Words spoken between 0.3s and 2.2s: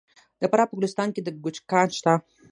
د فراه په ګلستان کې د ګچ کان شته.